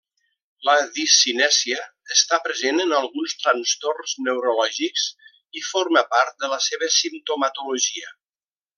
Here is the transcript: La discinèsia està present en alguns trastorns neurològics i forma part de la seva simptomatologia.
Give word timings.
La 0.67 0.73
discinèsia 0.93 1.83
està 2.15 2.39
present 2.47 2.85
en 2.85 2.95
alguns 3.01 3.37
trastorns 3.43 4.17
neurològics 4.29 5.07
i 5.61 5.65
forma 5.69 6.07
part 6.17 6.37
de 6.47 6.53
la 6.57 6.63
seva 6.71 6.95
simptomatologia. 7.01 8.15